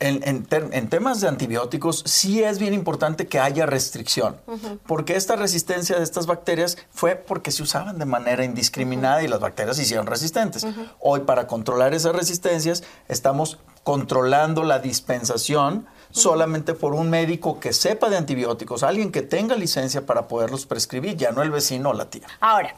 en, 0.00 0.88
temas 0.88 1.20
de 1.20 1.28
antibióticos 1.28 2.02
sí 2.06 2.42
es 2.42 2.58
bien 2.58 2.72
importante 2.72 3.26
que 3.26 3.40
haya 3.40 3.66
restricción, 3.66 4.36
porque 4.86 5.16
esta 5.16 5.34
resistencia 5.34 5.96
de 5.96 6.04
estas 6.04 6.26
bacterias 6.26 6.78
fue 6.90 7.16
porque 7.16 7.50
se 7.50 7.62
usaban 7.62 7.98
de 7.98 8.04
manera 8.04 8.44
indiscriminada 8.44 9.22
y 9.22 9.28
las 9.28 9.40
bacterias 9.40 9.76
se 9.76 9.82
hicieron 9.82 10.06
resistentes. 10.06 10.66
Hoy 11.00 11.20
para 11.20 11.46
controlar 11.46 11.94
esas 11.94 12.14
resistencias 12.14 12.84
estamos 13.08 13.58
controlando 13.84 14.64
la 14.64 14.78
dispensación 14.78 15.86
solamente 16.10 16.74
por 16.74 16.94
un 16.94 17.10
médico 17.10 17.60
que 17.60 17.72
sepa 17.72 18.08
de 18.08 18.16
antibióticos, 18.16 18.82
alguien 18.82 19.12
que 19.12 19.22
tenga 19.22 19.56
licencia 19.56 20.06
para 20.06 20.28
poderlos 20.28 20.66
prescribir, 20.66 21.16
ya 21.16 21.32
no 21.32 21.42
el 21.42 21.50
vecino 21.50 21.90
o 21.90 21.92
la 21.92 22.10
tía. 22.10 22.26
Ahora, 22.40 22.74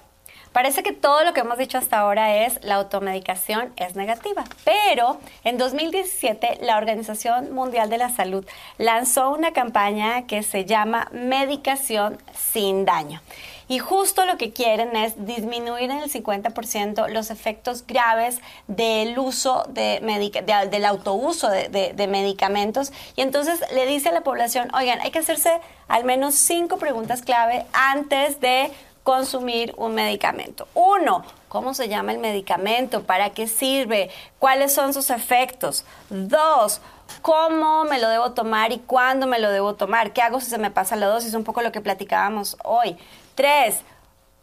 Parece 0.52 0.82
que 0.82 0.92
todo 0.92 1.22
lo 1.22 1.32
que 1.32 1.40
hemos 1.40 1.58
dicho 1.58 1.78
hasta 1.78 2.00
ahora 2.00 2.44
es 2.44 2.58
la 2.64 2.74
automedicación 2.74 3.72
es 3.76 3.94
negativa, 3.94 4.42
pero 4.64 5.20
en 5.44 5.58
2017 5.58 6.58
la 6.62 6.76
Organización 6.76 7.54
Mundial 7.54 7.88
de 7.88 7.98
la 7.98 8.08
Salud 8.08 8.44
lanzó 8.76 9.30
una 9.30 9.52
campaña 9.52 10.26
que 10.26 10.42
se 10.42 10.64
llama 10.64 11.08
Medicación 11.12 12.18
sin 12.34 12.84
daño. 12.84 13.22
Y 13.70 13.78
justo 13.78 14.26
lo 14.26 14.36
que 14.36 14.52
quieren 14.52 14.96
es 14.96 15.24
disminuir 15.26 15.92
en 15.92 15.98
el 15.98 16.10
50% 16.10 17.06
los 17.06 17.30
efectos 17.30 17.86
graves 17.86 18.40
del 18.66 19.16
uso 19.16 19.64
de, 19.68 20.00
del 20.68 20.84
autouso 20.84 21.48
de, 21.48 21.92
de, 21.94 22.06
medicamentos. 22.08 22.92
Y 23.14 23.20
entonces 23.20 23.60
le 23.72 23.86
dice 23.86 24.08
a 24.08 24.12
la 24.12 24.22
población, 24.22 24.74
oigan, 24.74 25.00
hay 25.00 25.12
que 25.12 25.20
hacerse 25.20 25.52
al 25.86 26.02
menos 26.02 26.34
cinco 26.34 26.78
preguntas 26.78 27.22
clave 27.22 27.64
antes 27.72 28.40
de 28.40 28.72
consumir 29.04 29.72
un 29.76 29.94
medicamento. 29.94 30.66
Uno, 30.74 31.24
¿cómo 31.48 31.72
se 31.72 31.88
llama 31.88 32.10
el 32.10 32.18
medicamento? 32.18 33.04
¿Para 33.04 33.30
qué 33.30 33.46
sirve? 33.46 34.10
¿Cuáles 34.40 34.74
son 34.74 34.92
sus 34.92 35.10
efectos? 35.10 35.84
Dos, 36.08 36.80
¿cómo 37.22 37.84
me 37.84 37.98
lo 37.98 38.08
debo 38.08 38.32
tomar 38.32 38.72
y 38.72 38.78
cuándo 38.78 39.26
me 39.26 39.38
lo 39.38 39.50
debo 39.50 39.74
tomar? 39.74 40.12
¿Qué 40.12 40.22
hago 40.22 40.40
si 40.40 40.50
se 40.50 40.58
me 40.58 40.70
pasa 40.70 40.96
la 40.96 41.06
dosis? 41.06 41.34
Un 41.34 41.44
poco 41.44 41.62
lo 41.62 41.72
que 41.72 41.80
platicábamos 41.80 42.56
hoy. 42.64 42.96
Tres, 43.34 43.80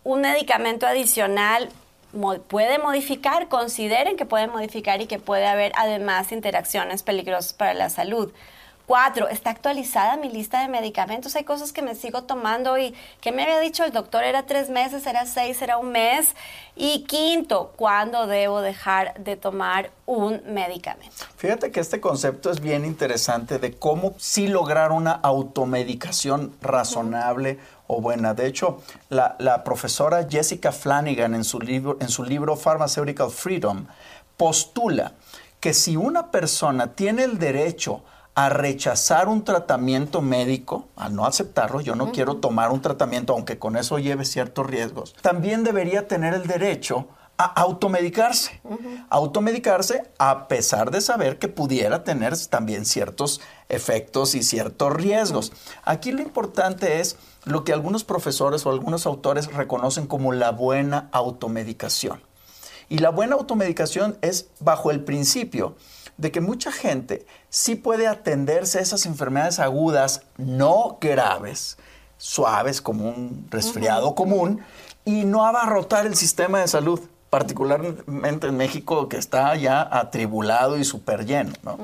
un 0.04 0.22
medicamento 0.22 0.88
adicional 0.88 1.70
puede 2.48 2.80
modificar, 2.80 3.48
consideren 3.48 4.18
que 4.18 4.26
puede 4.26 4.48
modificar 4.48 5.02
y 5.02 5.08
que 5.08 5.20
puede 5.20 5.46
haber 5.46 5.72
además 5.76 6.32
interacciones 6.32 7.04
peligrosas 7.04 7.54
para 7.54 7.74
la 7.74 7.90
salud. 7.90 8.32
Cuatro, 8.88 9.28
está 9.28 9.50
actualizada 9.50 10.16
mi 10.16 10.30
lista 10.30 10.62
de 10.62 10.70
medicamentos. 10.70 11.36
Hay 11.36 11.44
cosas 11.44 11.74
que 11.74 11.82
me 11.82 11.94
sigo 11.94 12.24
tomando 12.24 12.78
y 12.78 12.96
que 13.20 13.34
me 13.34 13.44
había 13.44 13.60
dicho 13.60 13.84
el 13.84 13.92
doctor 13.92 14.24
era 14.24 14.46
tres 14.46 14.70
meses, 14.70 15.06
era 15.06 15.26
seis, 15.26 15.62
era 15.62 15.78
un 15.78 15.92
mes. 15.92 16.36
Y 16.74 17.04
quinto, 17.04 17.74
¿cuándo 17.76 18.28
debo 18.28 18.62
dejar 18.62 19.14
de 19.22 19.36
tomar 19.36 19.92
un 20.06 20.42
medicamento? 20.48 21.26
Fíjate 21.36 21.70
que 21.70 21.82
este 21.82 22.00
concepto 22.00 22.50
es 22.50 22.62
bien 22.62 22.86
interesante 22.86 23.60
de 23.60 23.74
cómo 23.74 24.14
sí 24.20 24.48
lograr 24.48 24.94
una 24.94 25.12
automedicación 25.12 26.56
razonable 26.62 27.60
o 27.88 28.00
buena. 28.00 28.36
De 28.36 28.48
hecho, 28.48 28.82
la, 29.10 29.66
profesora 29.66 30.26
Jessica 30.30 30.72
Flanagan 30.72 31.36
en 31.36 31.44
su 31.44 31.60
libro, 31.60 31.98
en 32.00 32.08
su 32.08 32.24
libro 32.24 32.56
Pharmaceutical 32.56 33.32
Freedom 33.32 33.86
postula 34.38 35.12
que 35.60 35.74
si 35.74 35.98
una 35.98 36.32
persona 36.32 36.94
tiene 36.94 37.26
el 37.26 37.38
derecho 37.38 38.02
a 38.38 38.50
rechazar 38.50 39.30
un 39.30 39.44
tratamiento 39.44 40.22
médico, 40.22 40.86
al 40.96 41.16
no 41.16 41.26
aceptarlo, 41.26 41.82
yo 41.82 41.96
no 41.96 42.12
quiero 42.12 42.36
tomar 42.36 42.72
un 42.72 42.84
tratamiento 42.84 43.34
aunque 43.34 43.58
con 43.58 43.76
eso 43.76 43.98
lleve 43.98 44.26
ciertos 44.26 44.68
riesgos, 44.68 45.16
también 45.24 45.64
debería 45.64 46.08
tener 46.08 46.36
el 46.36 46.46
derecho 46.46 47.08
a 47.40 47.46
automedicarse. 47.46 48.62
Automedicarse 49.10 50.12
a 50.20 50.48
pesar 50.48 50.92
de 50.92 51.02
saber 51.02 51.40
que 51.40 51.48
pudiera 51.48 52.04
tener 52.04 52.38
también 52.46 52.86
ciertos 52.86 53.42
efectos 53.70 54.36
y 54.36 54.44
ciertos 54.44 54.94
riesgos. 54.94 55.52
Aquí 55.84 56.12
lo 56.12 56.22
importante 56.22 57.00
es 57.00 57.18
lo 57.44 57.64
que 57.64 57.74
algunos 57.74 58.04
profesores 58.04 58.68
o 58.68 58.70
algunos 58.70 59.08
autores 59.08 59.52
reconocen 59.52 60.06
como 60.06 60.32
la 60.32 60.52
buena 60.52 61.10
automedicación. 61.12 62.22
Y 62.90 63.00
la 63.00 63.10
buena 63.10 63.36
automedicación 63.36 64.18
es 64.22 64.48
bajo 64.60 64.92
el 64.92 65.04
principio 65.04 65.76
de 66.18 66.32
que 66.32 66.42
mucha 66.42 66.72
gente 66.72 67.26
sí 67.50 67.76
puede 67.76 68.08
atenderse 68.08 68.80
a 68.80 68.82
esas 68.82 69.06
enfermedades 69.06 69.60
agudas 69.60 70.22
no 70.38 70.98
graves, 71.00 71.78
suaves 72.18 72.82
como 72.82 73.10
un 73.10 73.48
resfriado 73.50 74.16
común, 74.16 74.62
y 75.06 75.24
no 75.26 75.46
abarrotar 75.46 76.06
el 76.06 76.16
sistema 76.16 76.60
de 76.60 76.68
salud 76.68 77.00
particularmente 77.30 78.48
en 78.48 78.58
México 78.58 79.10
que 79.10 79.18
está 79.18 79.56
ya 79.56 79.88
atribulado 79.92 80.78
y 80.78 80.86
súper 80.86 81.26
lleno. 81.26 81.52
¿no? 81.62 81.78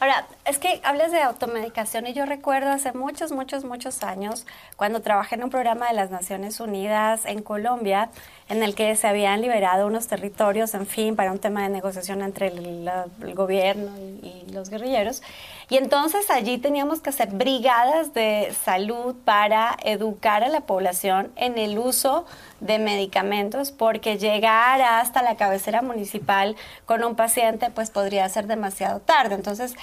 Ahora, 0.00 0.26
es 0.44 0.58
que 0.58 0.80
hablas 0.82 1.12
de 1.12 1.20
automedicación 1.20 2.06
y 2.08 2.14
yo 2.14 2.26
recuerdo 2.26 2.70
hace 2.70 2.92
muchos, 2.92 3.30
muchos, 3.30 3.64
muchos 3.64 4.02
años 4.02 4.44
cuando 4.76 5.00
trabajé 5.00 5.36
en 5.36 5.44
un 5.44 5.50
programa 5.50 5.86
de 5.86 5.94
las 5.94 6.10
Naciones 6.10 6.58
Unidas 6.58 7.24
en 7.26 7.42
Colombia 7.42 8.10
en 8.48 8.62
el 8.62 8.74
que 8.74 8.94
se 8.96 9.06
habían 9.06 9.40
liberado 9.40 9.86
unos 9.86 10.08
territorios, 10.08 10.74
en 10.74 10.86
fin, 10.86 11.14
para 11.14 11.30
un 11.32 11.38
tema 11.38 11.62
de 11.62 11.68
negociación 11.68 12.22
entre 12.22 12.48
el, 12.48 12.90
gobierno 13.34 13.96
y, 13.98 14.44
y 14.48 14.52
los 14.52 14.68
guerrilleros. 14.68 15.22
Y 15.70 15.76
entonces 15.76 16.28
allí 16.28 16.58
teníamos 16.58 17.00
que 17.00 17.10
hacer 17.10 17.30
brigadas 17.30 18.12
de 18.12 18.52
salud 18.64 19.14
para 19.24 19.76
educar 19.84 20.44
a 20.44 20.48
la 20.48 20.62
población 20.62 21.32
en 21.36 21.56
el 21.56 21.78
uso 21.78 22.26
de 22.60 22.78
medicamentos 22.78 23.70
porque 23.70 24.18
llegar 24.18 24.82
hasta 24.82 25.22
la 25.22 25.36
cabecera 25.36 25.80
municipal 25.80 26.56
con 26.84 27.02
un 27.04 27.14
paciente 27.14 27.70
pues 27.70 27.90
podría 27.90 28.28
ser 28.28 28.48
demasiado 28.48 29.00
tarde. 29.00 29.34
Entonces, 29.34 29.76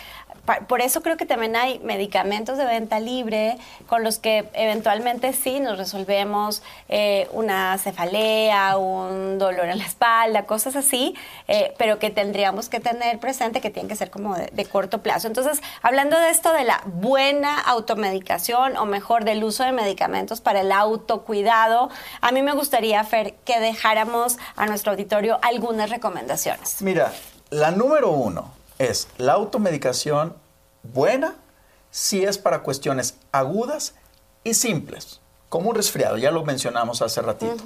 por 0.67 0.81
eso 0.81 1.01
creo 1.01 1.17
que 1.17 1.25
también 1.25 1.55
hay 1.55 1.79
medicamentos 1.79 2.57
de 2.57 2.65
venta 2.65 2.99
libre 2.99 3.57
con 3.87 4.03
los 4.03 4.19
que 4.19 4.49
eventualmente 4.53 5.33
sí 5.33 5.59
nos 5.59 5.77
resolvemos 5.77 6.63
eh, 6.87 7.27
una 7.31 7.77
cefalea, 7.77 8.77
un 8.77 9.37
dolor 9.37 9.65
en 9.65 9.77
la 9.77 9.85
espalda, 9.85 10.45
cosas 10.45 10.75
así, 10.75 11.15
eh, 11.47 11.73
pero 11.77 11.99
que 11.99 12.09
tendríamos 12.09 12.69
que 12.69 12.79
tener 12.79 13.19
presente 13.19 13.61
que 13.61 13.69
tienen 13.69 13.89
que 13.89 13.95
ser 13.95 14.09
como 14.09 14.35
de, 14.35 14.65
corto 14.65 15.01
plazo. 15.01 15.27
Entonces, 15.27 15.61
hablando 15.81 16.19
de 16.19 16.29
esto 16.29 16.53
de 16.53 16.63
la 16.63 16.81
buena 16.85 17.59
automedicación 17.59 18.77
o 18.77 18.85
mejor 18.85 19.25
del 19.25 19.43
uso 19.43 19.63
de 19.63 19.71
medicamentos 19.71 20.41
para 20.41 20.61
el 20.61 20.71
autocuidado, 20.71 21.89
a 22.21 22.31
mí 22.31 22.41
me 22.41 22.53
gustaría, 22.53 23.03
Fer, 23.03 23.33
que 23.45 23.59
dejáramos 23.59 24.37
a 24.55 24.65
nuestro 24.67 24.91
auditorio 24.91 25.39
algunas 25.41 25.89
recomendaciones. 25.89 26.81
Mira, 26.81 27.11
la 27.49 27.71
número 27.71 28.11
uno 28.11 28.58
es 28.79 29.07
la 29.17 29.33
automedicación 29.33 30.35
buena 30.81 31.35
si 31.91 32.23
es 32.23 32.37
para 32.37 32.63
cuestiones 32.63 33.17
agudas 33.31 33.93
y 34.43 34.53
simples, 34.53 35.21
como 35.49 35.69
un 35.69 35.75
resfriado, 35.75 36.17
ya 36.17 36.31
lo 36.31 36.43
mencionamos 36.43 37.01
hace 37.01 37.21
ratito. 37.21 37.57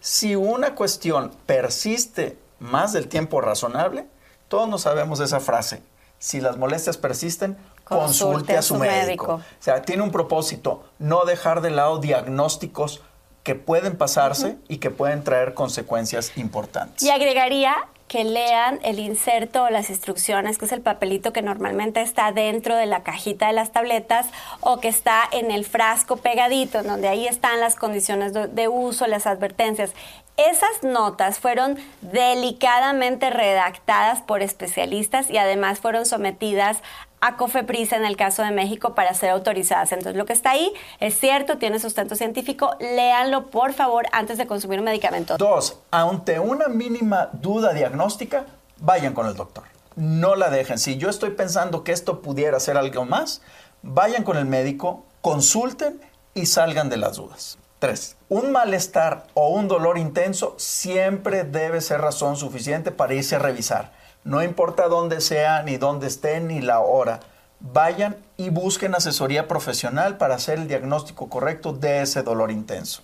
Si 0.00 0.36
una 0.36 0.74
cuestión 0.74 1.32
persiste 1.44 2.38
más 2.60 2.92
del 2.92 3.08
tiempo 3.08 3.40
razonable, 3.40 4.06
todos 4.48 4.68
nos 4.68 4.82
sabemos 4.82 5.20
esa 5.20 5.40
frase. 5.40 5.82
Si 6.18 6.40
las 6.40 6.56
molestias 6.56 6.96
persisten, 6.96 7.56
consulte, 7.84 8.56
a 8.56 8.62
su, 8.62 8.76
médico. 8.76 9.34
O 9.34 9.62
sea, 9.62 9.82
tiene 9.82 10.02
un 10.02 10.10
propósito, 10.10 10.84
no 10.98 11.24
dejar 11.24 11.60
de 11.62 11.70
lado 11.70 11.98
diagnósticos 11.98 13.02
que 13.42 13.54
pueden 13.54 13.96
pasarse 13.96 14.58
y 14.68 14.78
que 14.78 14.90
pueden 14.90 15.24
traer 15.24 15.54
consecuencias 15.54 16.36
importantes. 16.36 17.02
Y 17.02 17.10
agregaría 17.10 17.76
que 18.08 18.24
lean 18.24 18.80
el 18.82 18.98
inserto 18.98 19.64
o 19.64 19.70
las 19.70 19.90
instrucciones, 19.90 20.58
que 20.58 20.64
es 20.64 20.72
el 20.72 20.80
papelito 20.80 21.32
que 21.32 21.42
normalmente 21.42 22.00
está 22.00 22.32
dentro 22.32 22.74
de 22.74 22.86
la 22.86 23.02
cajita 23.02 23.46
de 23.46 23.52
las 23.52 23.70
tabletas 23.70 24.26
o 24.60 24.80
que 24.80 24.88
está 24.88 25.22
en 25.30 25.50
el 25.50 25.64
frasco 25.64 26.16
pegadito, 26.16 26.82
donde 26.82 27.08
ahí 27.08 27.26
están 27.26 27.60
las 27.60 27.76
condiciones 27.76 28.32
de 28.32 28.68
uso, 28.68 29.06
las 29.06 29.26
advertencias. 29.26 29.92
Esas 30.38 30.84
notas 30.84 31.40
fueron 31.40 31.76
delicadamente 32.00 33.28
redactadas 33.28 34.22
por 34.22 34.40
especialistas 34.40 35.28
y 35.30 35.36
además 35.36 35.80
fueron 35.80 36.06
sometidas 36.06 36.82
a 37.20 37.36
COFEPRIS 37.36 37.92
en 37.92 38.04
el 38.04 38.16
caso 38.16 38.42
de 38.42 38.50
México 38.50 38.94
para 38.94 39.14
ser 39.14 39.30
autorizadas. 39.30 39.92
Entonces, 39.92 40.16
lo 40.16 40.26
que 40.26 40.32
está 40.32 40.50
ahí 40.50 40.72
es 41.00 41.18
cierto, 41.18 41.58
tiene 41.58 41.78
sustento 41.78 42.14
científico. 42.14 42.76
Léanlo, 42.80 43.50
por 43.50 43.72
favor, 43.72 44.06
antes 44.12 44.38
de 44.38 44.46
consumir 44.46 44.78
un 44.78 44.84
medicamento. 44.84 45.36
Dos, 45.36 45.78
ante 45.90 46.38
una 46.38 46.68
mínima 46.68 47.30
duda 47.32 47.72
diagnóstica, 47.72 48.46
vayan 48.78 49.14
con 49.14 49.26
el 49.26 49.34
doctor. 49.34 49.64
No 49.96 50.36
la 50.36 50.50
dejen. 50.50 50.78
Si 50.78 50.96
yo 50.96 51.08
estoy 51.08 51.30
pensando 51.30 51.82
que 51.82 51.92
esto 51.92 52.22
pudiera 52.22 52.60
ser 52.60 52.76
algo 52.76 53.04
más, 53.04 53.42
vayan 53.82 54.22
con 54.22 54.36
el 54.36 54.46
médico, 54.46 55.04
consulten 55.20 56.00
y 56.34 56.46
salgan 56.46 56.88
de 56.88 56.98
las 56.98 57.16
dudas. 57.16 57.58
Tres, 57.80 58.16
un 58.28 58.50
malestar 58.50 59.26
o 59.34 59.50
un 59.50 59.68
dolor 59.68 59.98
intenso 59.98 60.54
siempre 60.58 61.44
debe 61.44 61.80
ser 61.80 62.00
razón 62.00 62.36
suficiente 62.36 62.90
para 62.90 63.14
irse 63.14 63.36
a 63.36 63.38
revisar 63.38 63.97
no 64.28 64.42
importa 64.42 64.88
dónde 64.88 65.22
sea, 65.22 65.62
ni 65.62 65.78
dónde 65.78 66.06
estén, 66.06 66.48
ni 66.48 66.60
la 66.60 66.80
hora. 66.80 67.20
Vayan 67.60 68.18
y 68.36 68.50
busquen 68.50 68.94
asesoría 68.94 69.48
profesional 69.48 70.18
para 70.18 70.34
hacer 70.34 70.58
el 70.58 70.68
diagnóstico 70.68 71.30
correcto 71.30 71.72
de 71.72 72.02
ese 72.02 72.22
dolor 72.22 72.50
intenso. 72.50 73.00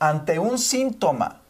Ante 0.00 0.40
un 0.40 0.58
síntoma 0.58 1.40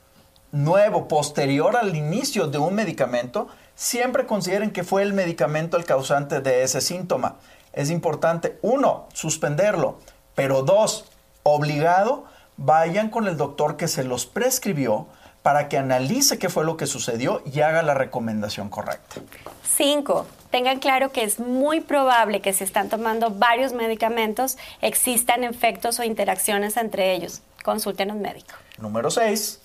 nuevo 0.52 1.08
posterior 1.08 1.78
al 1.78 1.96
inicio 1.96 2.48
de 2.48 2.58
un 2.58 2.74
medicamento, 2.74 3.48
siempre 3.74 4.26
consideren 4.26 4.70
que 4.70 4.84
fue 4.84 5.02
el 5.02 5.14
medicamento 5.14 5.78
el 5.78 5.86
causante 5.86 6.42
de 6.42 6.62
ese 6.62 6.82
síntoma. 6.82 7.36
Es 7.72 7.88
importante, 7.88 8.58
uno, 8.60 9.08
suspenderlo, 9.14 9.98
pero 10.34 10.62
dos, 10.62 11.06
obligado, 11.42 12.24
vayan 12.58 13.08
con 13.08 13.28
el 13.28 13.38
doctor 13.38 13.78
que 13.78 13.88
se 13.88 14.04
los 14.04 14.26
prescribió 14.26 15.06
para 15.42 15.68
que 15.68 15.78
analice 15.78 16.38
qué 16.38 16.48
fue 16.48 16.64
lo 16.64 16.76
que 16.76 16.86
sucedió 16.86 17.42
y 17.50 17.60
haga 17.60 17.82
la 17.82 17.94
recomendación 17.94 18.68
correcta. 18.68 19.20
Cinco, 19.64 20.26
tengan 20.50 20.78
claro 20.78 21.12
que 21.12 21.22
es 21.22 21.38
muy 21.38 21.80
probable 21.80 22.40
que 22.40 22.52
si 22.52 22.64
están 22.64 22.88
tomando 22.88 23.30
varios 23.30 23.72
medicamentos 23.72 24.58
existan 24.82 25.44
efectos 25.44 25.98
o 25.98 26.04
interacciones 26.04 26.76
entre 26.76 27.14
ellos. 27.14 27.40
Consulten 27.64 28.10
a 28.10 28.14
un 28.14 28.22
médico. 28.22 28.54
Número 28.78 29.10
seis, 29.10 29.60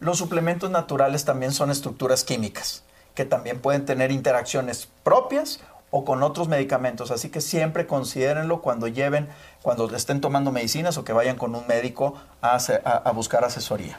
los 0.00 0.18
suplementos 0.18 0.70
naturales 0.70 1.24
también 1.24 1.52
son 1.52 1.70
estructuras 1.70 2.24
químicas 2.24 2.82
que 3.14 3.24
también 3.24 3.60
pueden 3.60 3.84
tener 3.84 4.10
interacciones 4.10 4.88
propias 5.02 5.60
o 5.90 6.04
con 6.06 6.22
otros 6.22 6.48
medicamentos. 6.48 7.10
Así 7.10 7.28
que 7.28 7.42
siempre 7.42 7.86
considérenlo 7.86 8.62
cuando 8.62 8.88
lleven, 8.88 9.28
cuando 9.60 9.94
estén 9.94 10.22
tomando 10.22 10.50
medicinas 10.50 10.96
o 10.96 11.04
que 11.04 11.12
vayan 11.12 11.36
con 11.36 11.54
un 11.54 11.66
médico 11.66 12.14
a, 12.40 12.56
a 12.56 13.12
buscar 13.12 13.44
asesoría 13.44 13.98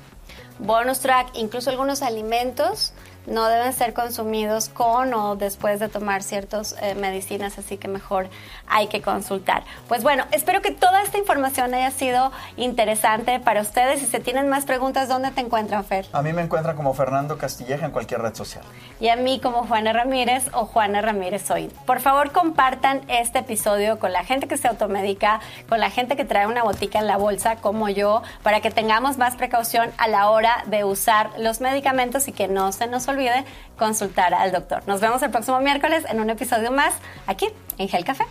bonus 0.60 1.00
track, 1.00 1.30
incluso 1.36 1.70
algunos 1.70 2.02
alimentos 2.02 2.94
no 3.26 3.48
deben 3.48 3.74
ser 3.74 3.94
consumidos 3.94 4.70
con 4.70 5.14
o 5.14 5.36
después 5.36 5.80
de 5.80 5.90
tomar 5.90 6.24
ciertas 6.24 6.76
eh, 6.82 6.96
medicinas, 6.96 7.58
así 7.58 7.78
que 7.78 7.88
mejor 7.88 8.28
hay 8.68 8.88
que 8.88 9.02
consultar. 9.02 9.64
Pues 9.88 10.04
bueno, 10.04 10.26
espero 10.32 10.62
que 10.62 10.72
toda 10.72 11.02
esta 11.04 11.18
información 11.18 11.74
haya 11.74 11.92
sido 11.92 12.32
interesante 12.58 13.40
para 13.40 13.62
ustedes. 13.62 14.00
Si 14.00 14.06
se 14.06 14.20
tienen 14.20 14.50
más 14.50 14.66
preguntas, 14.66 15.08
¿dónde 15.08 15.32
te 15.32 15.42
encuentran, 15.42 15.84
Fer? 15.86 16.08
A 16.12 16.22
mí 16.22 16.34
me 16.34 16.42
encuentran 16.42 16.76
como 16.76 16.94
Fernando 16.94 17.38
Castilleja 17.38 17.86
en 17.86 17.92
cualquier 17.92 18.22
red 18.22 18.36
social. 18.36 18.64
Y 19.00 19.10
a 19.10 19.16
mí 19.16 19.40
como 19.40 19.66
Juana 19.68 19.94
Ramírez 19.94 20.50
o 20.54 20.66
Juana 20.66 21.02
Ramírez 21.02 21.50
Hoy. 21.52 21.70
Por 21.86 22.00
favor, 22.00 22.32
compartan 22.32 23.02
este 23.08 23.40
episodio 23.40 24.00
con 24.00 24.12
la 24.14 24.24
gente 24.24 24.48
que 24.48 24.58
se 24.58 24.68
automedica, 24.68 25.40
con 25.70 25.80
la 25.80 25.90
gente 25.90 26.16
que 26.16 26.26
trae 26.26 26.48
una 26.48 26.64
botica 26.64 27.00
en 27.00 27.08
la 27.08 27.18
bolsa 27.18 27.58
como 27.58 27.90
yo, 27.90 28.24
para 28.42 28.62
que 28.62 28.72
tengamos 28.72 29.18
más 29.18 29.36
precaución 29.36 29.92
a 29.98 30.08
la 30.08 30.30
hora 30.30 30.64
de 30.68 30.84
usar 30.84 31.32
los 31.38 31.62
medicamentos 31.62 32.28
y 32.28 32.32
que 32.32 32.48
no 32.48 32.72
se 32.72 32.88
nos 32.88 33.08
olvide 33.14 33.46
consultar 33.78 34.34
al 34.34 34.52
doctor. 34.52 34.84
Nos 34.88 35.00
vemos 35.02 35.22
el 35.22 35.32
próximo 35.32 35.60
miércoles 35.60 36.04
en 36.10 36.20
un 36.20 36.30
episodio 36.30 36.72
más 36.72 36.94
aquí 37.28 37.48
en 37.78 37.88
Gel 37.88 38.04
Café. 38.04 38.26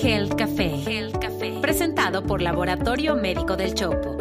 Gel 0.00 0.34
Café. 0.36 0.70
Gel 0.84 1.18
Café. 1.18 1.58
Presentado 1.60 2.24
por 2.24 2.40
Laboratorio 2.40 3.16
Médico 3.16 3.56
del 3.56 3.74
Chopo. 3.74 4.16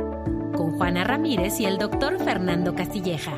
Con 0.55 0.77
Juana 0.77 1.03
Ramírez 1.03 1.59
y 1.59 1.65
el 1.65 1.77
doctor 1.77 2.17
Fernando 2.23 2.73
Castilleja. 2.73 3.33